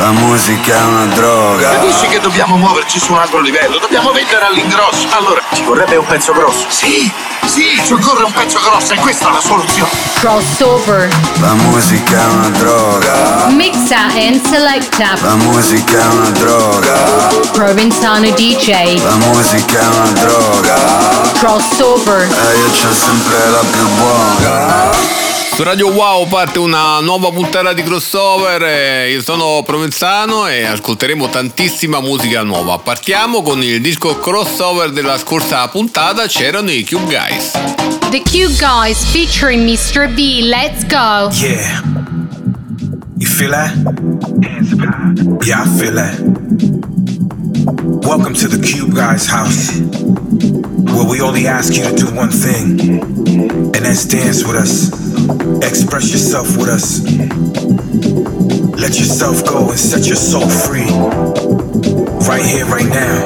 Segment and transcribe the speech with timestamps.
[0.00, 1.72] La musica è una droga.
[1.72, 3.78] Capisci che dobbiamo muoverci su un altro livello?
[3.78, 5.06] Dobbiamo vendere all'ingrosso.
[5.10, 6.64] Allora, ci vorrebbe un pezzo grosso.
[6.70, 7.12] Sì,
[7.44, 9.90] sì, ci occorre un pezzo grosso e questa è la soluzione.
[10.14, 11.06] Crossover.
[11.40, 13.48] La musica è una droga.
[13.50, 15.18] Mixa and selecta.
[15.20, 16.94] La musica è una droga.
[17.52, 19.02] Provenzano DJ.
[19.02, 20.76] La musica è una droga.
[21.34, 22.22] Crossover.
[22.22, 25.29] E io c'ho sempre la più buona.
[25.60, 28.62] Su Radio Wow parte una nuova puntata di crossover.
[28.62, 32.78] eh, Io sono Provenzano e ascolteremo tantissima musica nuova.
[32.78, 36.26] Partiamo con il disco crossover della scorsa puntata.
[36.26, 37.50] C'erano i Cube Guys.
[38.08, 40.08] The Cute Guys featuring Mr.
[40.08, 40.40] B.
[40.44, 41.28] Let's go.
[41.34, 41.82] Yeah.
[43.18, 43.74] You feel that?
[45.44, 46.99] Yeah, I feel that.
[47.70, 49.78] Welcome to the Cube Guys house,
[50.90, 52.98] where we only ask you to do one thing,
[53.70, 54.90] and that's dance with us.
[55.62, 57.06] Express yourself with us.
[58.74, 60.90] Let yourself go and set your soul free.
[62.26, 63.22] Right here, right now.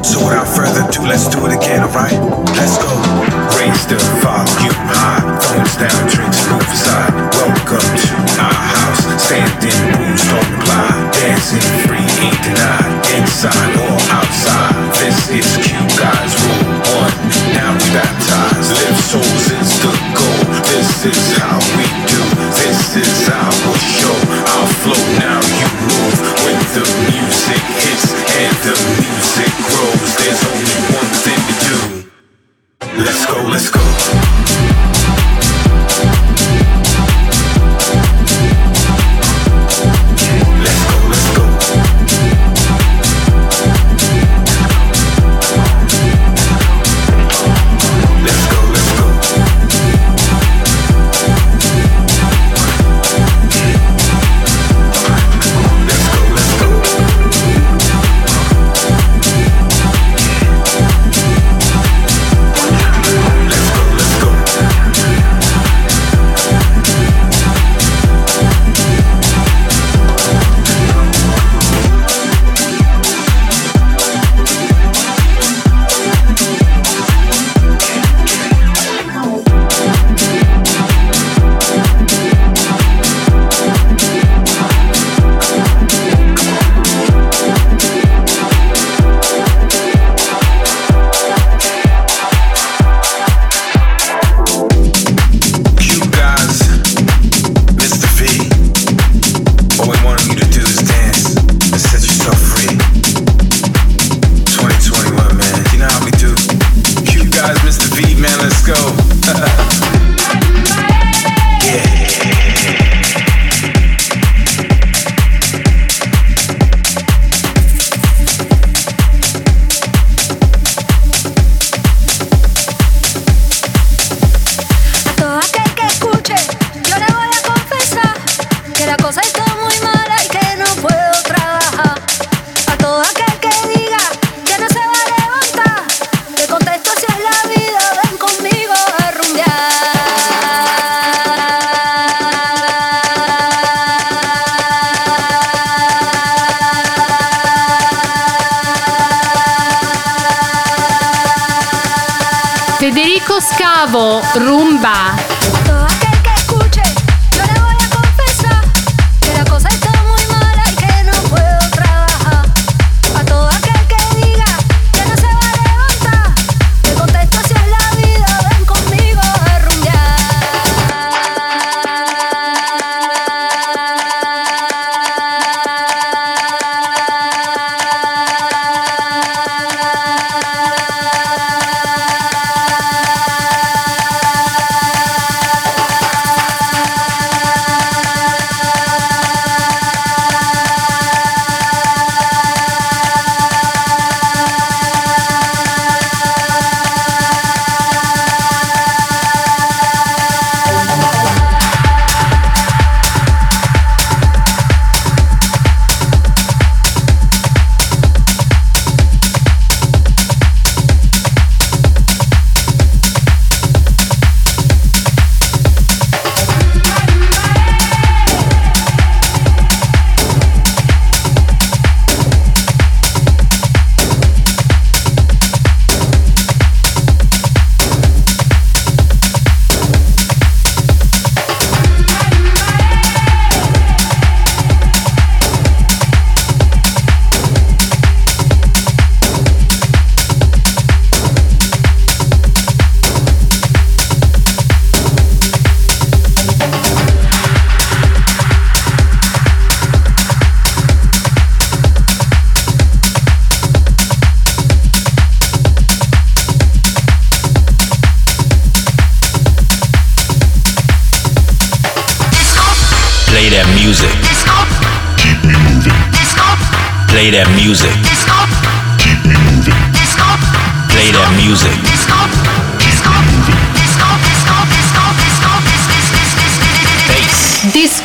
[0.00, 2.16] So without further ado, let's do it again, alright?
[2.56, 2.88] Let's go.
[3.60, 7.12] Raise the volume high, phones down, drinks move aside.
[7.36, 9.12] Welcome to our house.
[9.28, 11.12] Standing rules don't apply.
[11.12, 11.83] Dancing
[12.24, 14.94] Inside or outside.
[14.94, 16.43] This is Q Guys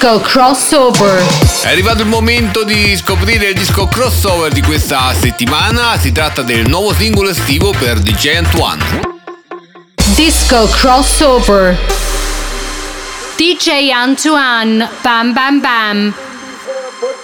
[0.10, 1.22] Disco crossover.
[1.62, 6.00] È arrivato il momento di scoprire il disco crossover di questa settimana.
[6.00, 9.02] Si tratta del nuovo singolo estivo per DJ Antoine.
[10.16, 11.78] Disco crossover.
[13.36, 14.90] DJ Antoine.
[15.04, 16.12] Bam bam bam.
[17.00, 17.16] Put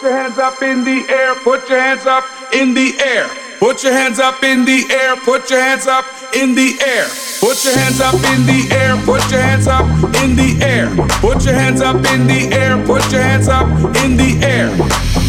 [0.00, 1.36] your hands up in the air.
[1.42, 3.28] Put your hands up in the air.
[3.58, 5.16] Put your hands up in the air.
[5.22, 7.06] Put your hands up in the air.
[7.42, 8.94] Put your hands up in the air.
[9.04, 9.84] Put your hands up
[10.22, 10.86] in the air.
[11.20, 12.78] Put your hands up in the air.
[12.86, 13.66] Put your hands up
[14.04, 14.70] in the air.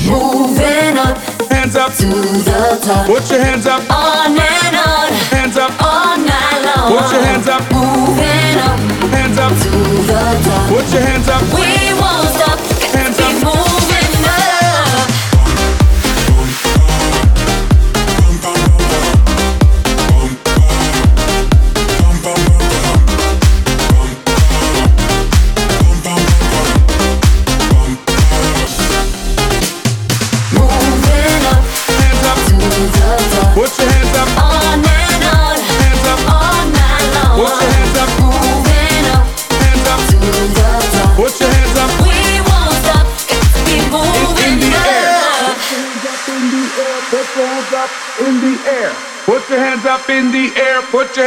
[0.06, 1.18] Moving up
[1.50, 1.92] Hands up.
[1.96, 3.08] to the top.
[3.08, 3.82] Put your hands up.
[3.90, 5.72] On and on, Hands up.
[5.82, 6.94] all night long.
[6.94, 7.62] Put your hands up.
[7.74, 8.78] Moving up
[9.10, 9.52] Hands up.
[9.64, 9.70] to
[10.06, 10.70] the top.
[10.70, 11.42] Put your hands up.
[11.58, 11.83] We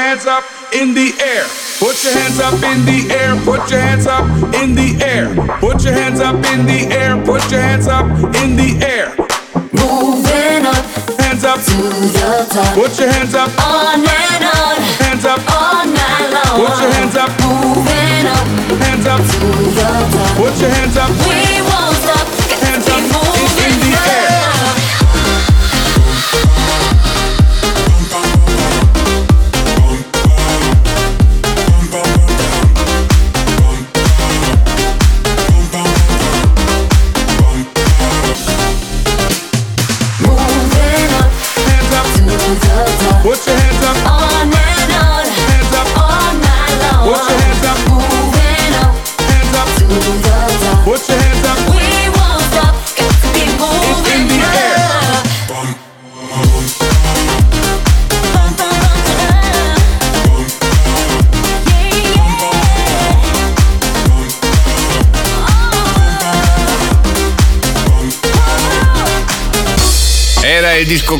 [0.06, 1.42] hands up in the air.
[1.82, 3.34] Put your hands up in the air.
[3.42, 4.22] Put your hands up
[4.62, 5.34] in the air.
[5.58, 7.16] Put your hands up in the air.
[7.26, 8.06] Put your hands up
[8.42, 9.10] in the air.
[9.74, 10.84] Moving up
[11.18, 11.58] Hands up.
[11.58, 11.76] to
[12.14, 12.74] the top.
[12.78, 13.50] Put your hands up.
[13.58, 15.40] On and on, Hands up.
[15.50, 16.54] all night long.
[16.62, 17.30] Put your hands up.
[17.42, 18.46] Moving up
[18.86, 19.22] Hands up.
[19.26, 20.36] to the top.
[20.38, 21.10] Put your hands up.
[21.26, 21.45] We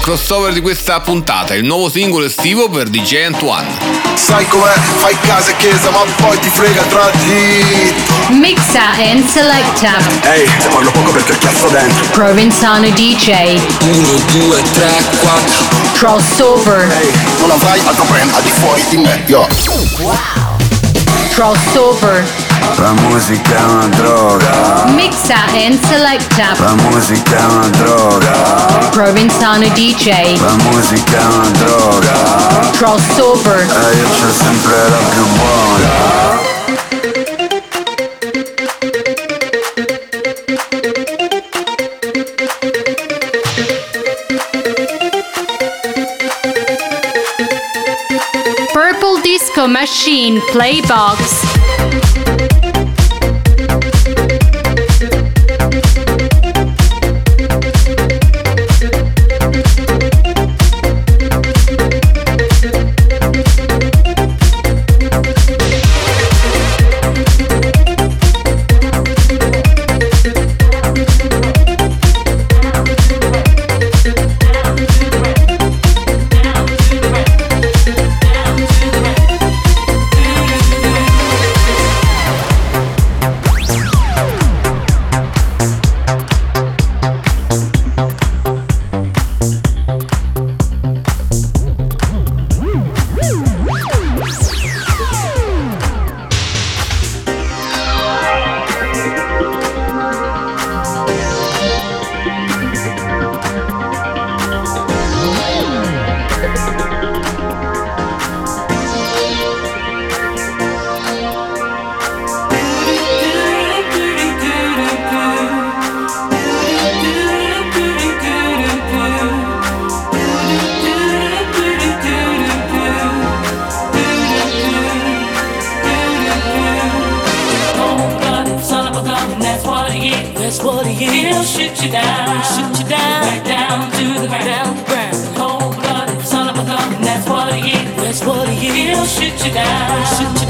[0.07, 3.67] crossover di questa puntata, il nuovo singolo estivo per DJ Antoine.
[4.15, 7.93] Sai com'è, fai casa e chiesa ma poi ti frega tra di
[8.29, 9.97] Mixa and selecta.
[10.31, 13.61] Ehi, se parlo poco perché ho chiasso dentro Provenzano DJ.
[13.83, 16.89] 1, 2, 3, 4 Crossover.
[16.89, 19.49] Ehi, non avrai altro brand al di fuori di me Yo
[21.31, 22.56] Crossover.
[22.79, 26.55] La musica è una droga, Mixa and selecta.
[26.59, 28.33] la musica è una droga,
[29.73, 30.39] DJ.
[30.41, 33.59] la musica è una droga, Crossover.
[33.59, 36.45] e eh, io c'ho sempre la più buona.
[48.73, 51.76] Purple Disco Machine Playbox.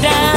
[0.09, 0.36] down.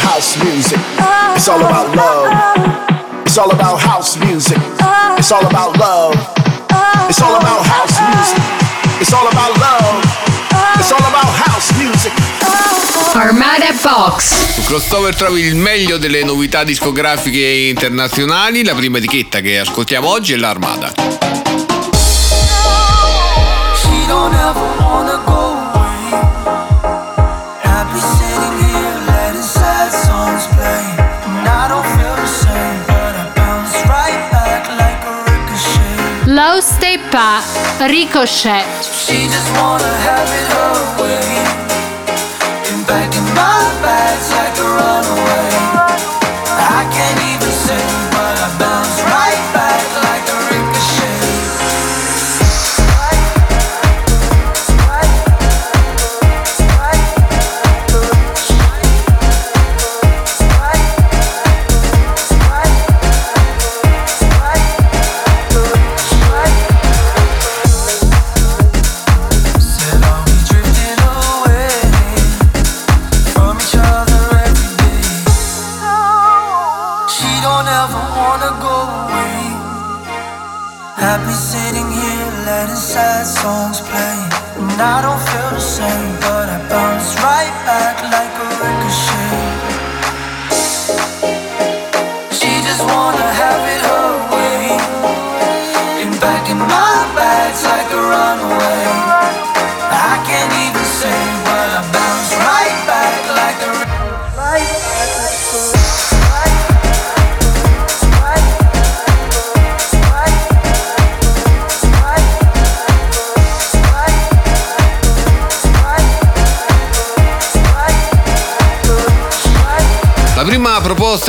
[0.00, 0.78] house music.
[1.34, 2.28] It's all about love.
[3.24, 4.58] It's all about house music.
[5.16, 6.14] It's all about love.
[7.08, 8.42] It's all about house music.
[9.00, 10.04] It's all about love.
[10.78, 12.12] It's all about house music.
[13.14, 14.56] Armada Box.
[14.58, 18.64] Un crossover tra il meglio delle novità discografiche internazionali.
[18.64, 20.92] La prima etichetta che ascoltiamo oggi è l'Armada.
[23.74, 24.69] She don't ever
[37.10, 37.42] Pippa
[37.88, 38.64] Ricochet.
[38.82, 41.42] She just wanna have it her way.
[42.70, 43.79] And back in my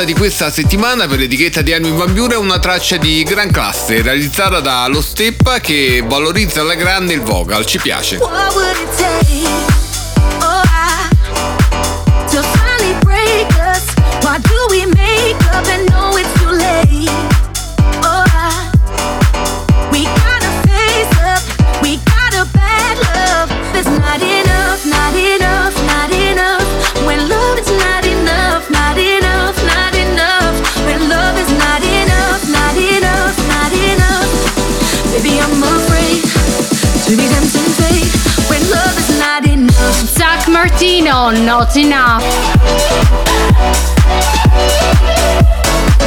[0.01, 3.51] proposta di questa settimana per l'etichetta di Armin Van Buren è una traccia di gran
[3.51, 8.19] classe realizzata da Lo Steppa che valorizza alla grande il vocal, ci piace.
[40.81, 42.23] Martino, not enough.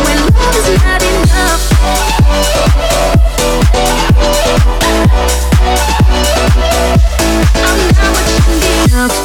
[0.02, 1.62] When love is not enough.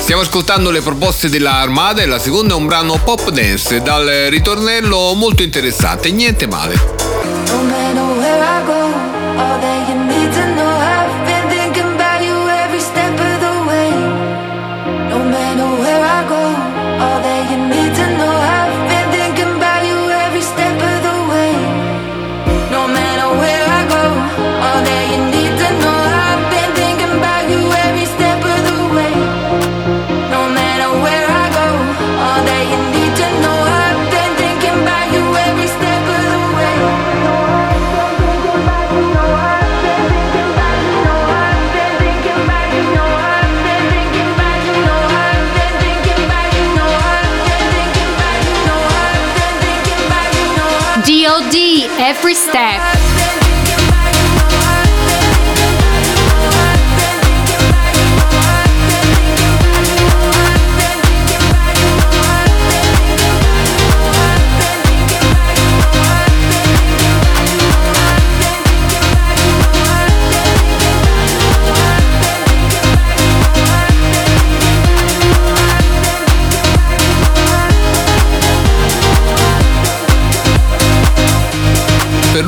[0.02, 4.06] Stiamo ascoltando le proposte della Armada e la seconda è un brano pop dance dal
[4.30, 7.89] ritornello molto interessante, niente male.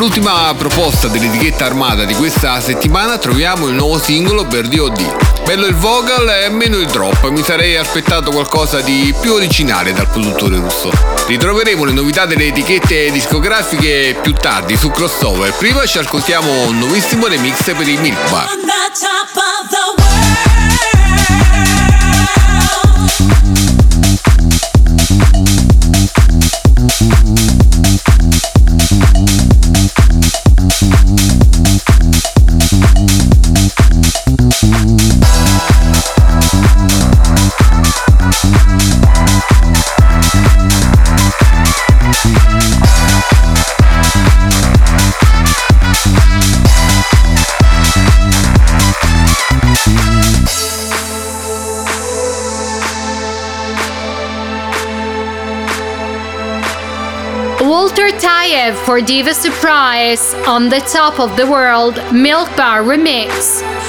[0.01, 5.43] L'ultima proposta dell'etichetta armata di questa settimana troviamo il nuovo singolo per DOD.
[5.45, 10.09] Bello il vocal e meno il drop, mi sarei aspettato qualcosa di più originale dal
[10.09, 10.89] produttore russo.
[11.27, 15.53] Ritroveremo le novità delle etichette discografiche più tardi su crossover.
[15.53, 18.47] Prima ci ascoltiamo un nuovissimo remix per il Milk Bar.
[58.85, 63.80] For Diva Surprise on the top of the world Milk Bar remix.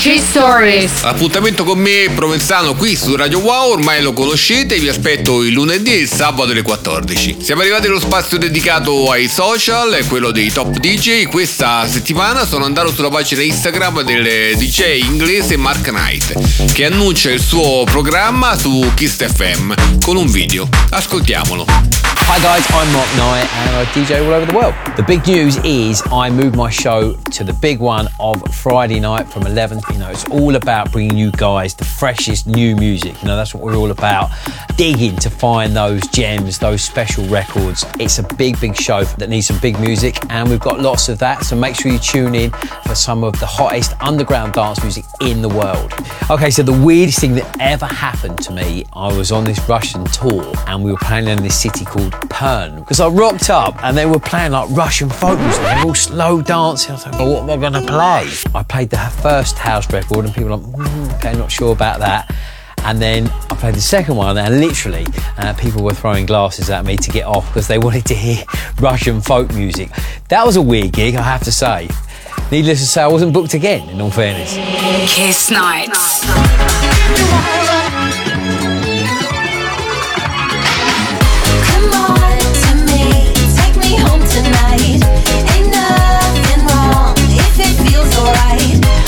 [0.00, 1.02] DJ Stories.
[1.02, 5.92] Appuntamento con me Provenzano qui su Radio Wow, ormai lo conoscete, vi aspetto il lunedì
[5.92, 7.36] e il sabato alle 14.
[7.42, 11.26] Siamo arrivati allo spazio dedicato ai social, quello dei top DJ.
[11.26, 17.42] Questa settimana sono andato sulla pagina Instagram del DJ inglese Mark Knight, che annuncia il
[17.42, 20.66] suo programma su Kiss FM con un video.
[20.88, 21.99] Ascoltiamolo.
[22.22, 24.74] Hi guys, I'm Mark Knight and I DJ all over the world.
[24.96, 29.28] The big news is I moved my show to the big one of Friday night
[29.28, 29.80] from 11.
[29.92, 33.20] You know, it's all about bringing you guys the freshest new music.
[33.20, 34.30] You know, that's what we're all about.
[34.76, 37.84] Digging to find those gems, those special records.
[37.98, 41.18] It's a big, big show that needs some big music and we've got lots of
[41.18, 41.44] that.
[41.44, 42.50] So make sure you tune in
[42.86, 45.92] for some of the hottest underground dance music in the world.
[46.30, 50.04] Okay, so the weirdest thing that ever happened to me, I was on this Russian
[50.04, 53.96] tour and we were playing in this city called Pern because I rocked up and
[53.96, 55.62] they were playing like Russian folk music.
[55.62, 56.90] They were all slow dancing.
[56.90, 58.28] I was like, what am I going to play?
[58.54, 62.00] I played the first house record and people were like, mm, okay, not sure about
[62.00, 62.34] that.
[62.82, 66.84] And then I played the second one, and literally, uh, people were throwing glasses at
[66.86, 68.42] me to get off because they wanted to hear
[68.80, 69.90] Russian folk music.
[70.28, 71.88] That was a weird gig, I have to say.
[72.50, 74.54] Needless to say, I wasn't booked again, in all fairness.
[75.14, 76.24] Kiss Nights.
[84.70, 85.02] Tonight.
[85.54, 88.99] Ain't nothing wrong if it feels alright.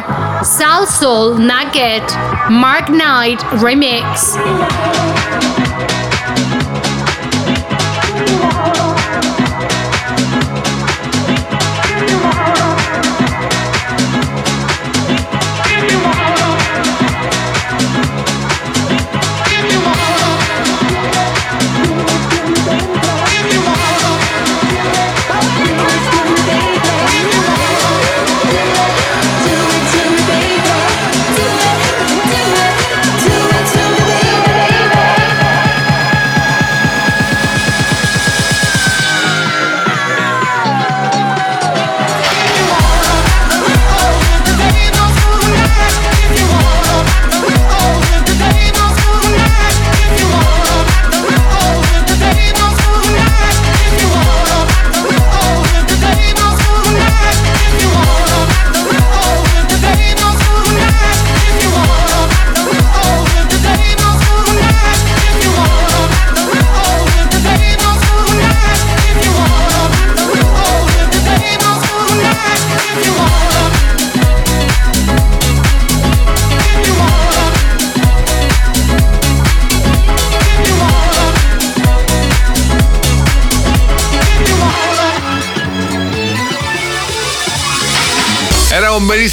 [0.00, 2.08] Door, Salsoul Nugget,
[2.50, 4.36] Mark Knight remix.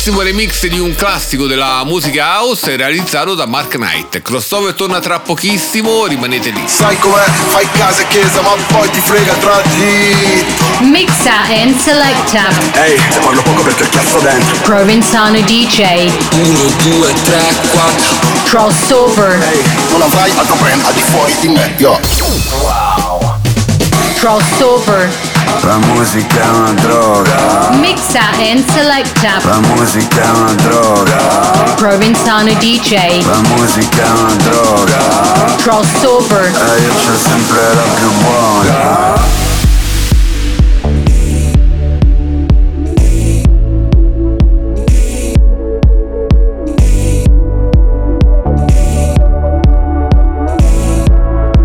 [0.06, 4.22] Bellissimo remix di un classico della musica house realizzato da Mark Knight.
[4.22, 6.64] Crossover torna tra pochissimo, rimanete lì.
[6.68, 7.24] Sai com'è?
[7.24, 10.46] Fai casa e chiesa, ma poi ti frega tra di.
[10.82, 12.50] Mixa and Selecta,
[12.84, 14.56] Ehi, te parlo poco perché ho chiasso dentro.
[14.58, 17.42] Provenzano DJ, 1, 2, 3,
[17.72, 18.16] 4.
[18.44, 22.00] Crossover, Ehi, non avrai altro brand al di fuori di me, yo.
[24.20, 25.25] Crossover,
[25.66, 31.18] La musica è una droga, Mixa and Selecta, la musica è una droga,
[32.60, 34.98] DJ, la musica è una droga.
[35.58, 39.34] Crossover, E io c'ho sempre la più buona.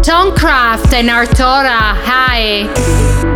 [0.00, 3.29] Tonecraft and Artora, hi.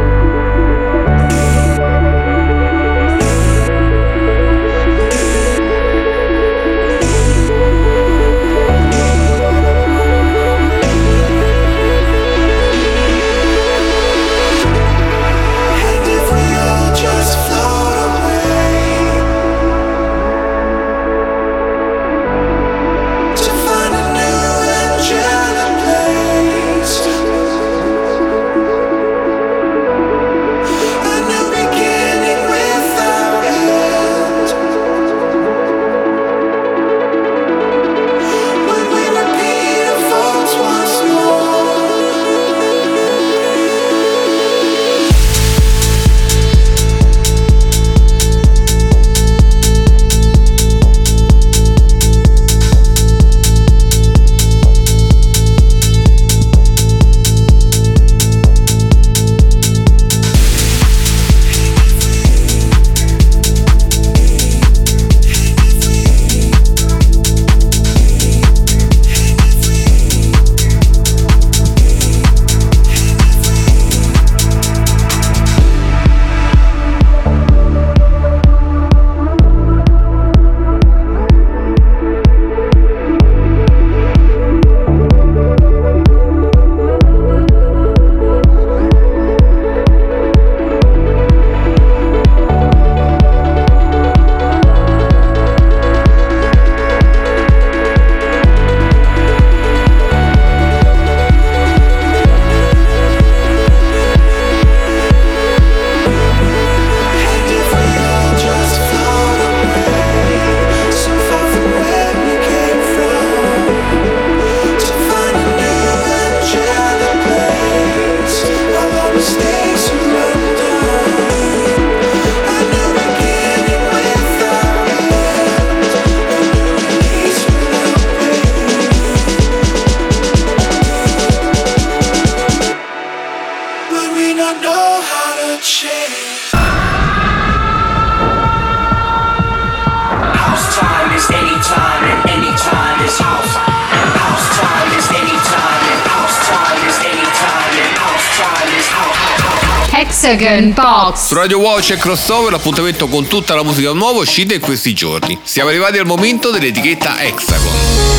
[151.16, 155.38] Su Radio Wow c'è crossover, l'appuntamento con tutta la musica nuova uscita in questi giorni.
[155.42, 158.13] Siamo arrivati al momento dell'etichetta Hexagon.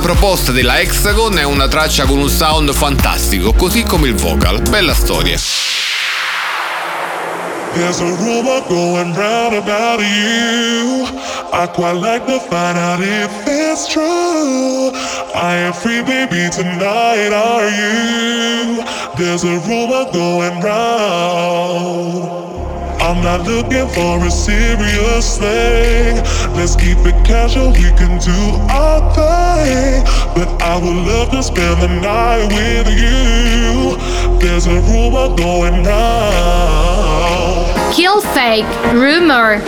[0.00, 4.60] Proposta della Hexagon è una traccia con un sound fantastico, così come il vocal.
[4.68, 5.38] Bella storia.
[7.74, 11.06] There's a rumor going round about you.
[11.52, 14.90] I quite like to find out if it's true.
[15.34, 18.82] I am free, baby, tonight, are you?
[19.16, 22.39] There's a rumor going round.
[23.10, 26.22] I'm not looking for a serious thing.
[26.54, 30.04] Let's keep it casual, we can do our thing.
[30.36, 33.98] But I would love to spend the night with you.
[34.38, 37.66] There's a rumor going round.
[37.96, 38.64] Kill Fake.
[38.94, 39.60] Rumor.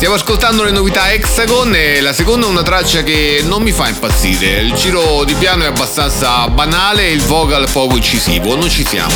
[0.00, 3.86] Stiamo ascoltando le novità Hexagon e la seconda è una traccia che non mi fa
[3.86, 4.62] impazzire.
[4.62, 9.12] Il giro di piano è abbastanza banale e il vocal poco incisivo, non ci siamo.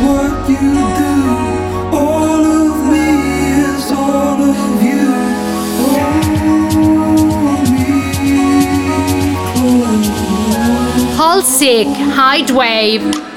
[0.00, 1.19] What you do.
[11.42, 13.29] Sick, Hide Wave.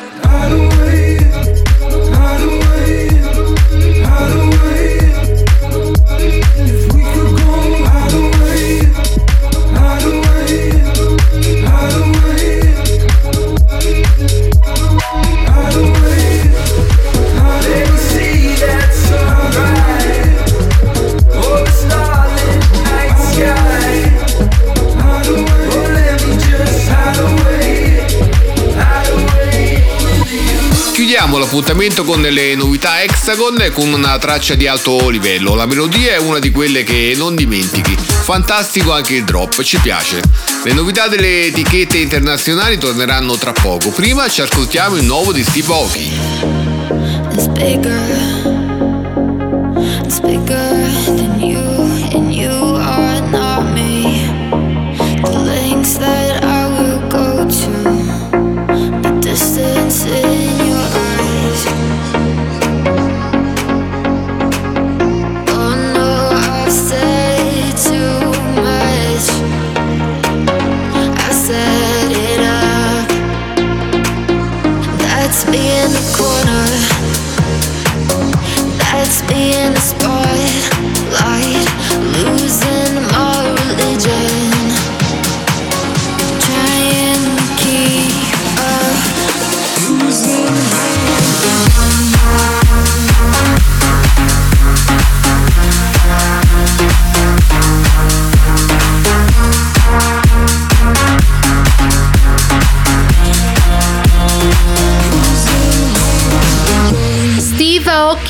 [31.33, 35.55] Chiudiamo l'appuntamento con le novità Hexagon con una traccia di alto livello.
[35.55, 37.97] La melodia è una di quelle che non dimentichi.
[37.97, 40.21] Fantastico anche il drop, ci piace.
[40.63, 43.89] Le novità delle etichette internazionali torneranno tra poco.
[43.89, 46.11] Prima ci ascoltiamo il nuovo di Steve Aoki.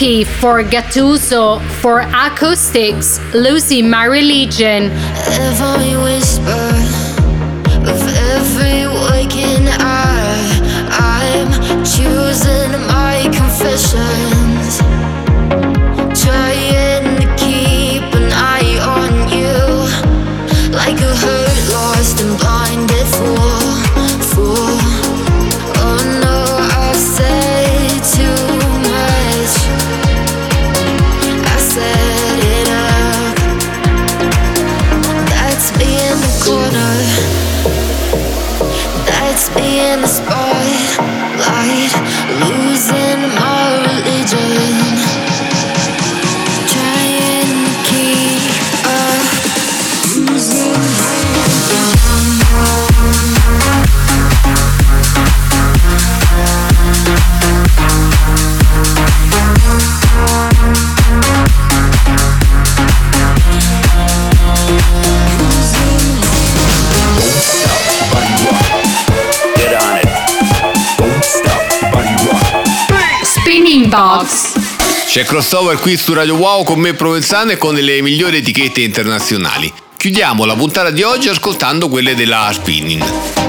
[0.04, 3.22] For Gattuso for acoustics.
[3.34, 4.92] Losing my religion.
[75.14, 79.72] C'è crossover qui su Radio Wow con me Provenzano e con le migliori etichette internazionali.
[79.96, 83.43] Chiudiamo la puntata di oggi ascoltando quelle della Spinning.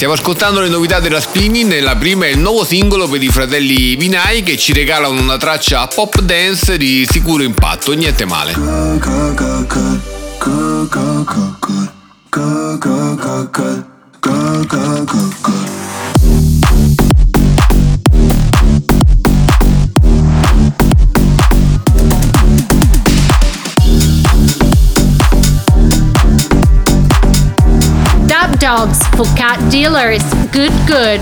[0.00, 3.28] Stiamo ascoltando le novità della Spinning e la prima è il nuovo singolo per i
[3.28, 8.54] fratelli Vinai che ci regalano una traccia pop dance di sicuro impatto, niente male.
[8.54, 10.00] Good, good, good,
[28.60, 30.22] Dogs for Cat Dealers.
[30.52, 31.20] Good, good.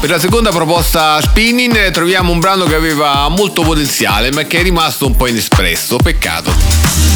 [0.00, 4.62] Per la seconda proposta Spinning troviamo un brano che aveva molto potenziale ma che è
[4.62, 7.09] rimasto un po' inespresso, peccato.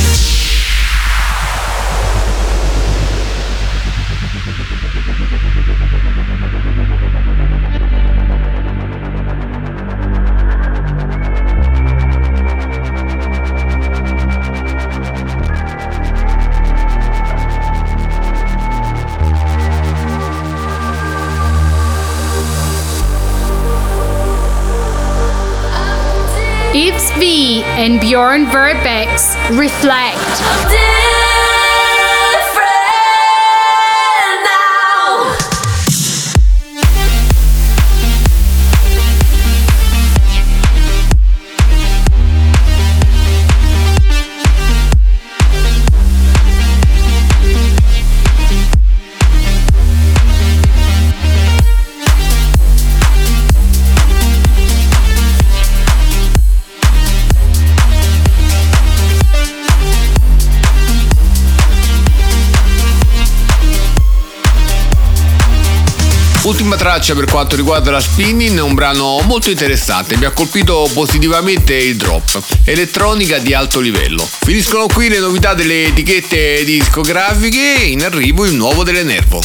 [27.19, 30.94] V and Bjorn Verbex reflect.
[66.85, 71.97] Traccia per quanto riguarda la Spinning, un brano molto interessante, mi ha colpito positivamente il
[71.97, 74.29] drop, elettronica di alto livello.
[74.45, 79.39] Finiscono qui le novità delle etichette discografiche, in arrivo il nuovo delle Nervo.
[79.39, 79.43] Oh,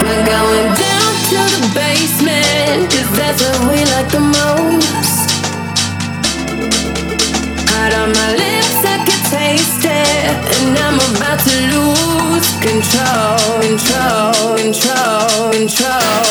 [0.00, 0.89] going down
[1.30, 5.28] to the basement, cause that's what we like the most.
[7.78, 14.56] Out on my lips, I can taste it, and I'm about to lose control, control,
[14.58, 16.29] control, control,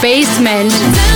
[0.00, 1.15] Basement.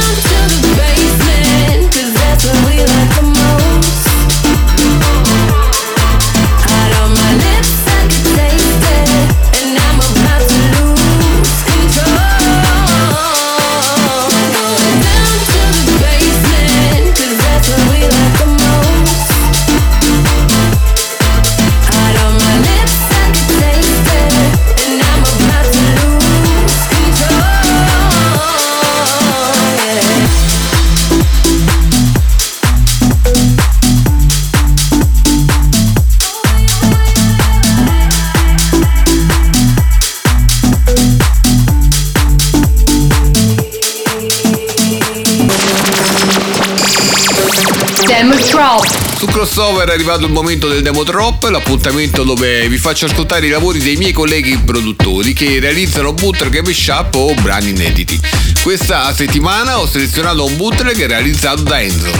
[49.90, 53.96] È arrivato il momento del Demo Drop, l'appuntamento dove vi faccio ascoltare i lavori dei
[53.96, 58.20] miei colleghi produttori che realizzano bootleg mashup o brani inediti.
[58.62, 62.10] Questa settimana ho selezionato un bootleg realizzato da Enzo.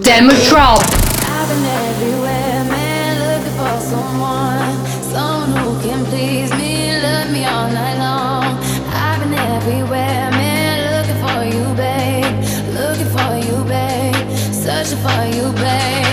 [0.00, 1.07] Demo Drop.
[14.88, 16.07] Searching for you, babe.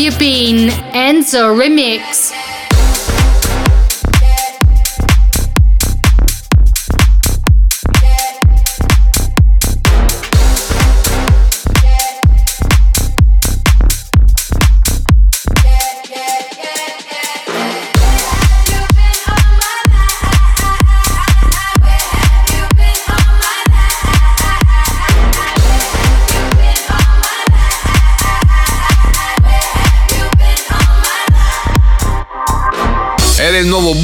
[0.00, 0.68] Have You Been?
[0.94, 2.09] Enzo Remix.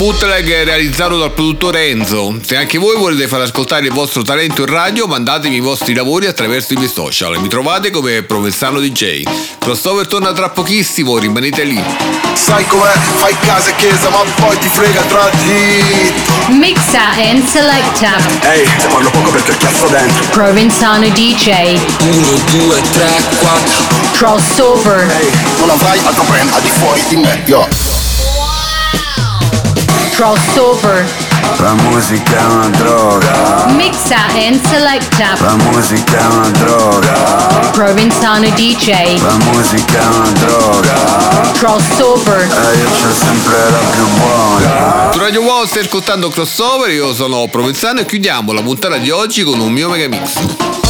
[0.06, 2.38] Bootleg realizzato dal produttore Enzo.
[2.40, 6.26] Se anche voi volete far ascoltare il vostro talento in radio, mandatemi i vostri lavori
[6.26, 7.40] attraverso i miei social.
[7.40, 9.24] Mi trovate come Provenzano DJ.
[9.58, 11.82] Crossover torna tra pochissimo, rimanete lì.
[12.34, 12.92] Sai com'è?
[13.16, 16.12] Fai casa e chiesa, ma poi ti frega tra di.
[16.54, 18.16] Mixa and Selecta.
[18.52, 20.24] Ehi, se parlo poco perché ho chiasso dentro.
[20.30, 21.80] Provenzano DJ.
[22.00, 23.84] 1, 2, 3, 4.
[24.12, 25.10] Crossover.
[25.10, 27.95] Ehi, non avrai altro brand al di fuori di me, yo.
[30.16, 31.06] Crossover.
[31.58, 33.66] La musica è una droga.
[33.76, 35.36] Mixa and Selecta.
[35.40, 37.12] La musica è una droga.
[37.72, 39.20] Provenzano DJ.
[39.20, 40.94] La musica è una droga.
[41.58, 42.40] Crossover.
[42.40, 45.12] E io c'ho sempre la più buona.
[45.12, 49.42] Su Radio Wow stai ascoltando Crossover, io sono Provenzano e chiudiamo la puntata di oggi
[49.42, 50.85] con un mio megamix.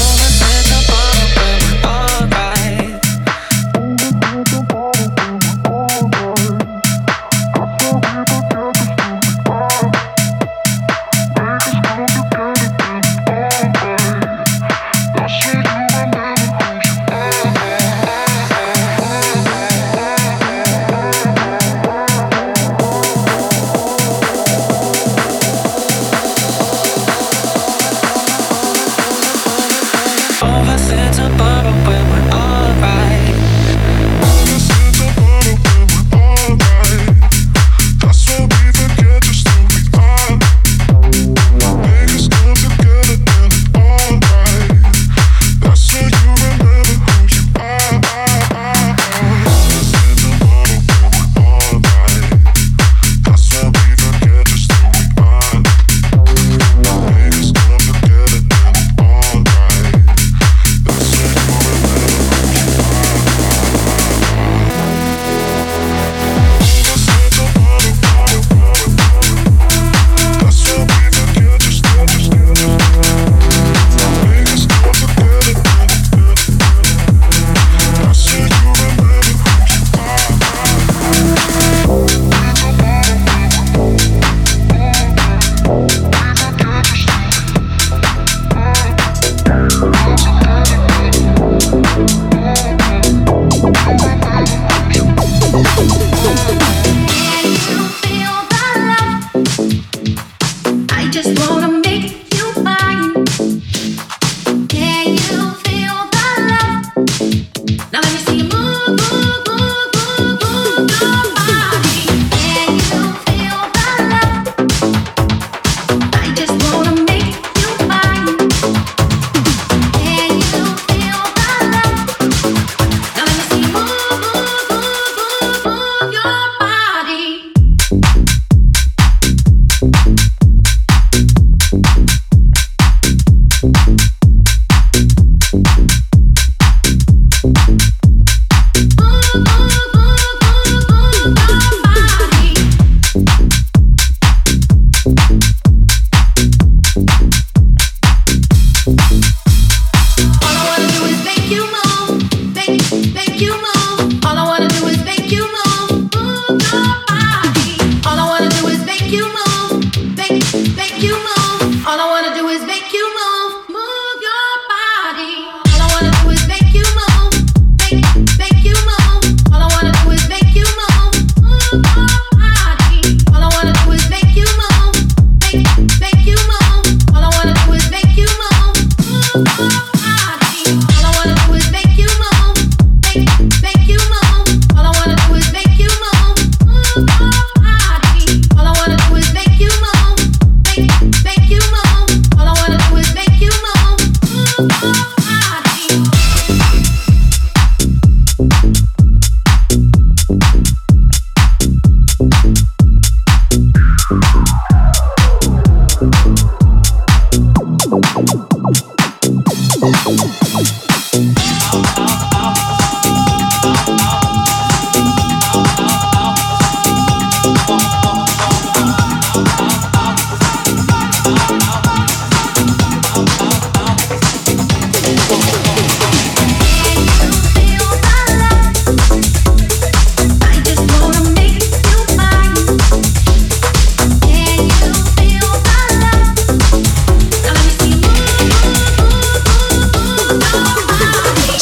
[162.67, 163.16] make you